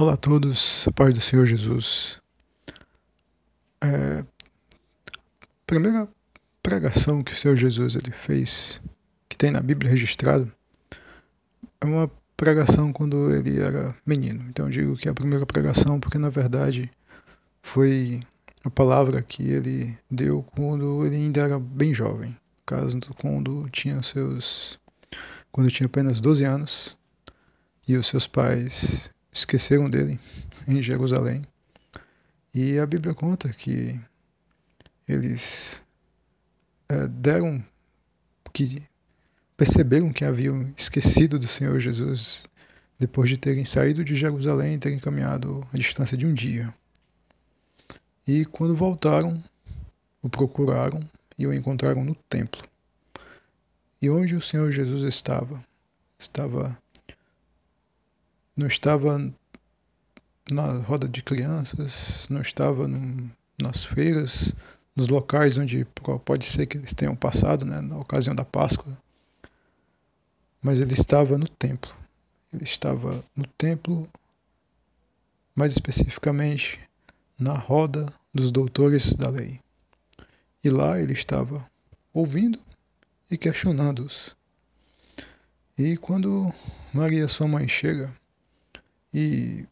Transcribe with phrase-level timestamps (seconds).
[0.00, 2.20] Olá a todos, a paz do Senhor Jesus.
[3.80, 4.24] É, a
[5.66, 6.06] primeira
[6.62, 8.80] pregação que o Senhor Jesus ele fez,
[9.28, 10.48] que tem na Bíblia registrado,
[11.80, 14.46] é uma pregação quando ele era menino.
[14.48, 16.88] Então digo que é a primeira pregação porque na verdade
[17.60, 18.22] foi
[18.62, 24.78] a palavra que ele deu quando ele ainda era bem jovem, caso quando tinha seus
[25.50, 26.96] quando tinha apenas 12 anos
[27.88, 30.18] e os seus pais esqueceram dele
[30.66, 31.46] em Jerusalém.
[32.54, 33.98] E a Bíblia conta que
[35.06, 35.82] eles
[36.88, 37.62] é, deram,
[38.52, 38.82] que
[39.56, 42.44] perceberam que haviam esquecido do Senhor Jesus
[42.98, 46.72] depois de terem saído de Jerusalém e terem caminhado a distância de um dia.
[48.26, 49.42] E quando voltaram,
[50.20, 51.02] o procuraram
[51.38, 52.62] e o encontraram no templo.
[54.02, 55.62] E onde o Senhor Jesus estava?
[56.18, 56.76] Estava
[58.58, 59.32] não estava
[60.50, 62.88] na roda de crianças, não estava
[63.56, 64.52] nas feiras,
[64.96, 65.86] nos locais onde
[66.24, 68.98] pode ser que eles tenham passado, né, na ocasião da Páscoa,
[70.60, 71.94] mas ele estava no templo.
[72.52, 74.08] Ele estava no templo,
[75.54, 76.80] mais especificamente
[77.38, 79.60] na roda dos doutores da lei.
[80.64, 81.64] E lá ele estava
[82.12, 82.58] ouvindo
[83.30, 84.34] e questionando-os.
[85.78, 86.52] E quando
[86.92, 88.12] Maria, sua mãe, chega
[89.12, 89.66] e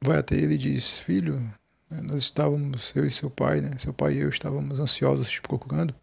[0.00, 1.42] vai até ele e diz: Filho,
[1.90, 3.70] nós estávamos, eu e seu pai, né?
[3.78, 5.94] Seu pai e eu estávamos ansiosos te procurando.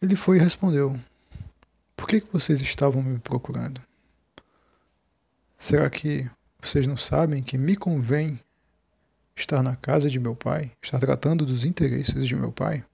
[0.00, 0.98] Ele foi e respondeu:
[1.96, 3.80] Por que, que vocês estavam me procurando?
[5.58, 6.28] Será que
[6.60, 8.38] vocês não sabem que me convém
[9.34, 12.84] estar na casa de meu pai, estar tratando dos interesses de meu pai?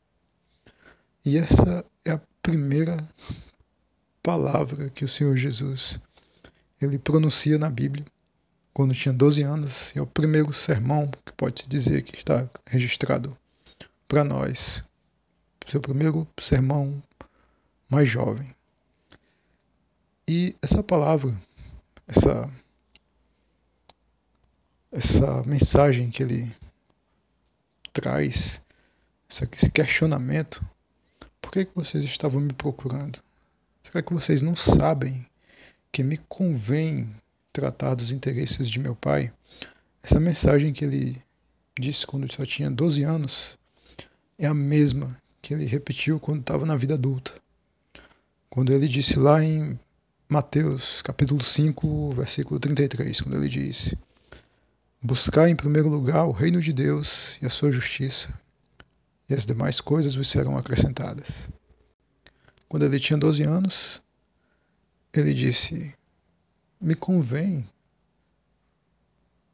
[1.25, 2.97] E essa é a primeira
[4.23, 5.99] palavra que o Senhor Jesus
[6.85, 8.05] ele pronuncia na Bíblia
[8.73, 13.37] quando tinha 12 anos, é o primeiro sermão que pode se dizer que está registrado
[14.09, 14.83] para nós.
[15.67, 17.03] Seu primeiro sermão
[17.89, 18.55] mais jovem.
[20.27, 21.37] E essa palavra,
[22.09, 22.51] essa
[24.91, 26.55] essa mensagem que ele
[27.93, 28.61] traz,
[29.29, 30.63] esse questionamento,
[31.41, 33.19] por que, que vocês estavam me procurando?
[33.83, 35.27] Será que vocês não sabem
[35.93, 37.09] que me convém
[37.53, 39.31] tratar dos interesses de meu pai,
[40.03, 41.23] essa mensagem que ele
[41.79, 43.59] disse quando só tinha 12 anos
[44.39, 47.33] é a mesma que ele repetiu quando estava na vida adulta.
[48.49, 49.79] Quando ele disse lá em
[50.29, 53.97] Mateus, capítulo 5, versículo 33, quando ele disse:
[55.01, 58.33] Buscar em primeiro lugar o reino de Deus e a sua justiça,
[59.29, 61.49] e as demais coisas vos serão acrescentadas.
[62.69, 64.01] Quando ele tinha 12 anos,
[65.21, 65.93] ele disse:
[66.81, 67.65] Me convém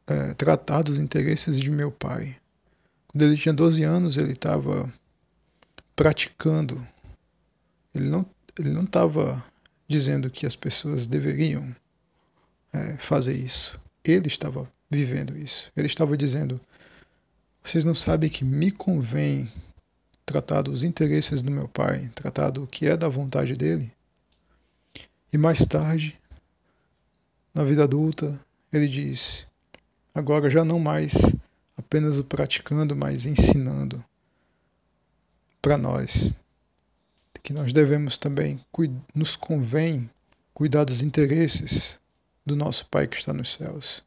[0.06, 2.36] é, tratar dos interesses de meu pai.
[3.08, 4.92] Quando ele tinha 12 anos, ele estava
[5.96, 6.86] praticando.
[7.94, 8.24] Ele não
[8.58, 9.42] ele não estava
[9.86, 11.74] dizendo que as pessoas deveriam
[12.72, 13.78] é, fazer isso.
[14.04, 15.70] Ele estava vivendo isso.
[15.76, 16.60] Ele estava dizendo:
[17.62, 19.50] vocês não sabem que me convém
[20.24, 23.90] tratar dos interesses do meu pai, tratar do que é da vontade dele?
[25.32, 26.16] E mais tarde,
[27.54, 28.38] na vida adulta,
[28.72, 29.46] ele diz:
[30.14, 31.14] agora já não mais
[31.76, 34.02] apenas o praticando, mas ensinando
[35.60, 36.34] para nós
[37.42, 38.60] que nós devemos também
[39.14, 40.10] nos convém
[40.52, 41.98] cuidar dos interesses
[42.44, 44.02] do nosso Pai que está nos céus.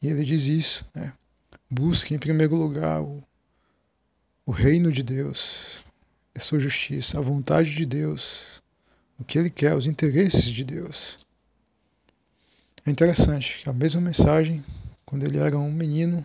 [0.00, 1.12] E ele diz isso, né?
[1.68, 3.20] Busque em primeiro lugar o,
[4.46, 5.82] o reino de Deus,
[6.36, 8.61] a sua justiça, a vontade de Deus,
[9.18, 11.18] o que ele quer, os interesses de Deus.
[12.84, 14.64] É interessante que a mesma mensagem,
[15.04, 16.24] quando ele era um menino,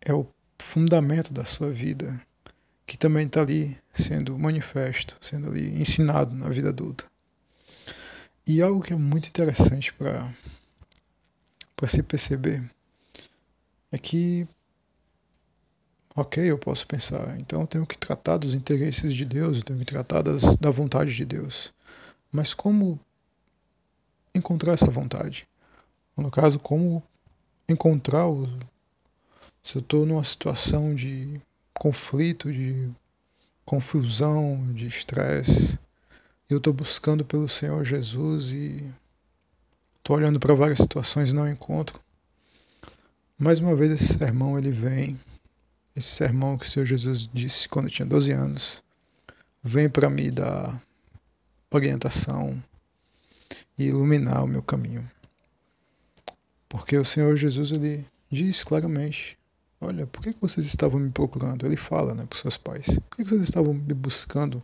[0.00, 0.26] é o
[0.58, 2.20] fundamento da sua vida,
[2.86, 7.04] que também está ali sendo manifesto, sendo ali ensinado na vida adulta.
[8.46, 10.26] E algo que é muito interessante para
[11.86, 12.62] se perceber
[13.92, 14.48] é que
[16.20, 19.78] Ok, eu posso pensar, então eu tenho que tratar dos interesses de Deus, eu tenho
[19.78, 21.72] que tratar das, da vontade de Deus.
[22.32, 22.98] Mas como
[24.34, 25.46] encontrar essa vontade?
[26.16, 27.00] No caso, como
[27.68, 28.48] encontrar o,
[29.62, 31.40] se eu estou numa situação de
[31.72, 32.90] conflito, de
[33.64, 35.78] confusão, de estresse,
[36.50, 38.84] eu estou buscando pelo Senhor Jesus e
[39.94, 42.00] estou olhando para várias situações e não encontro.
[43.38, 45.16] Mais uma vez esse sermão ele vem
[45.98, 48.82] esse sermão que o Senhor Jesus disse quando eu tinha 12 anos,
[49.62, 50.80] vem para me dar
[51.70, 52.60] orientação
[53.76, 55.08] e iluminar o meu caminho.
[56.68, 59.36] Porque o Senhor Jesus ele diz claramente:
[59.80, 61.66] Olha, por que vocês estavam me procurando?
[61.66, 64.62] Ele fala né, para os seus pais: Por que vocês estavam me buscando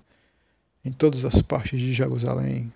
[0.85, 2.73] em todas as partes de Jerusalém?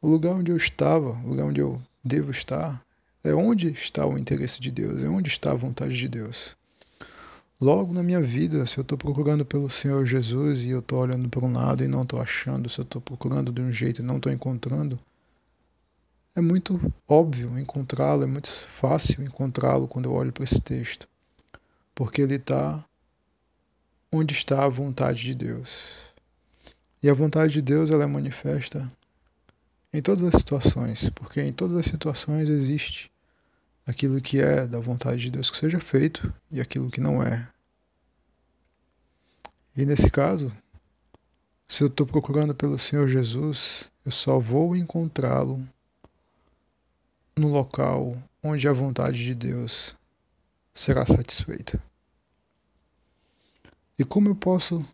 [0.00, 2.82] O lugar onde eu estava, o lugar onde eu devo estar,
[3.24, 6.56] é onde está o interesse de Deus, é onde está a vontade de Deus.
[7.60, 11.28] Logo na minha vida, se eu estou procurando pelo Senhor Jesus e eu estou olhando
[11.28, 14.04] para um lado e não estou achando, se eu estou procurando de um jeito e
[14.04, 14.98] não estou encontrando,
[16.34, 21.06] é muito óbvio encontrá-lo, é muito fácil encontrá-lo quando eu olho para esse texto,
[21.94, 22.82] porque ele está
[24.10, 25.98] onde está a vontade de Deus.
[27.00, 28.90] E a vontade de Deus ela é manifesta
[29.92, 33.11] em todas as situações, porque em todas as situações existe
[33.86, 37.46] aquilo que é da vontade de Deus que seja feito e aquilo que não é.
[39.76, 40.52] E nesse caso,
[41.66, 45.66] se eu estou procurando pelo Senhor Jesus, eu só vou encontrá-lo
[47.36, 49.94] no local onde a vontade de Deus
[50.74, 51.82] será satisfeita.
[53.98, 54.84] E como eu posso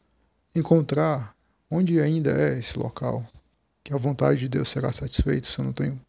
[0.54, 1.34] encontrar
[1.70, 3.26] onde ainda é esse local
[3.82, 6.00] que a vontade de Deus será satisfeita se eu não tenho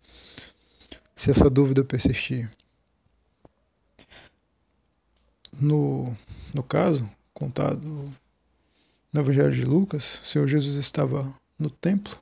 [1.16, 2.50] se essa dúvida persistir?
[5.60, 6.16] No,
[6.54, 7.82] no caso, contado
[9.12, 12.18] no Evangelho de Lucas, o Senhor Jesus estava no templo,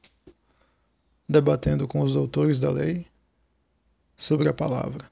[1.30, 3.06] debatendo com os doutores da lei
[4.18, 5.06] sobre a palavra.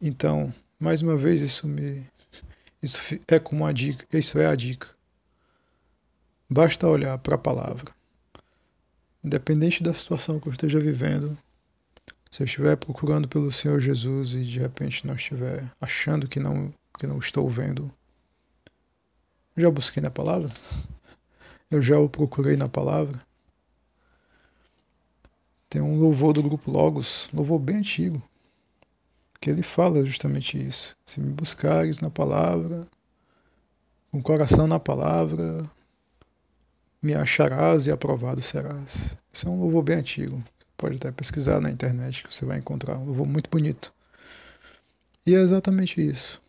[0.00, 2.04] Então, mais uma vez, isso me.
[2.82, 2.98] Isso
[3.28, 4.04] é como uma dica.
[4.16, 4.88] Isso é a dica.
[6.48, 7.92] Basta olhar para a palavra.
[9.22, 11.38] Independente da situação que eu esteja vivendo,
[12.30, 16.72] se eu estiver procurando pelo Senhor Jesus e de repente não estiver achando que não,
[16.96, 17.90] que não estou vendo,
[19.56, 20.48] já busquei na palavra?
[21.68, 23.20] Eu já o procurei na palavra?
[25.68, 28.22] Tem um louvor do grupo Logos, louvor bem antigo,
[29.40, 30.96] que ele fala justamente isso.
[31.04, 32.86] Se me buscares na palavra,
[34.10, 35.68] com o coração na palavra,
[37.02, 39.16] me acharás e aprovado serás.
[39.32, 40.42] Isso é um louvor bem antigo
[40.80, 43.92] pode até pesquisar na internet que você vai encontrar um louvor muito bonito.
[45.26, 46.40] E é exatamente isso.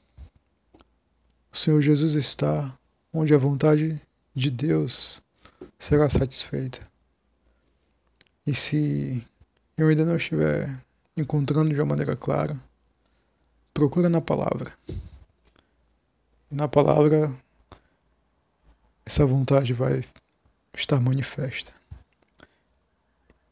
[1.51, 2.73] O Senhor Jesus está
[3.13, 4.01] onde a vontade
[4.33, 5.21] de Deus
[5.77, 6.79] será satisfeita.
[8.47, 9.21] E se
[9.77, 10.73] eu ainda não estiver
[11.17, 12.57] encontrando de uma maneira clara,
[13.73, 14.71] procura na palavra.
[16.49, 17.29] E na palavra,
[19.05, 20.05] essa vontade vai
[20.73, 21.80] estar manifesta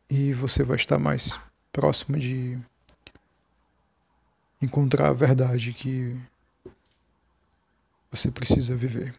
[0.10, 1.40] e você vai estar mais
[1.72, 2.58] próximo de
[4.62, 6.20] encontrar a verdade que
[8.12, 9.14] você precisa viver.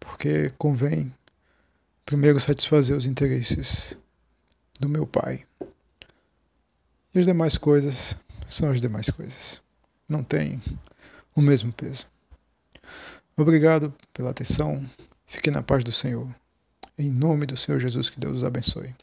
[0.00, 1.12] Porque convém
[2.06, 3.96] primeiro satisfazer os interesses
[4.80, 5.44] do meu Pai.
[7.14, 8.16] E as demais coisas
[8.48, 9.60] são as demais coisas.
[10.08, 10.60] Não tem
[11.34, 12.06] o mesmo peso.
[13.36, 14.84] Obrigado pela atenção.
[15.26, 16.28] Fique na paz do Senhor.
[16.96, 18.94] Em nome do Senhor Jesus, que Deus os abençoe.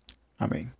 [0.42, 0.72] I mean,